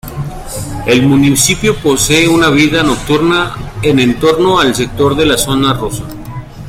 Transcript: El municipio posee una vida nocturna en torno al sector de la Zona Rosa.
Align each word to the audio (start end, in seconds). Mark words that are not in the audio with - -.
El 0.87 1.03
municipio 1.05 1.75
posee 1.75 2.27
una 2.27 2.49
vida 2.49 2.81
nocturna 2.81 3.55
en 3.83 4.19
torno 4.19 4.57
al 4.57 4.73
sector 4.73 5.15
de 5.15 5.27
la 5.27 5.37
Zona 5.37 5.75
Rosa. 5.75 6.01